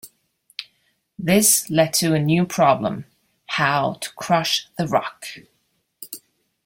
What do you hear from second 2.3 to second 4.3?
problem: how to